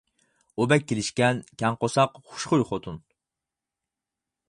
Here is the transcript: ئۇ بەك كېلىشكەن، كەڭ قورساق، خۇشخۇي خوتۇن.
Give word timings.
ئۇ 0.61 0.65
بەك 0.71 0.87
كېلىشكەن، 0.91 1.43
كەڭ 1.63 1.79
قورساق، 1.83 2.19
خۇشخۇي 2.31 2.67
خوتۇن. 2.73 3.01